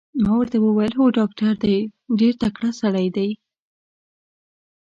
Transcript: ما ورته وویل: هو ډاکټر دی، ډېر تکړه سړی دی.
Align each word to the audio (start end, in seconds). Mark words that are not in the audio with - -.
ما 0.23 0.31
ورته 0.37 0.57
وویل: 0.61 0.93
هو 0.99 1.05
ډاکټر 1.19 1.51
دی، 1.65 1.77
ډېر 2.19 2.33
تکړه 2.43 2.69
سړی 2.81 3.07
دی. 3.15 3.29